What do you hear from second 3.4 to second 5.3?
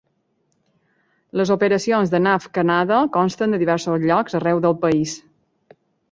de diversos llocs arreu del país.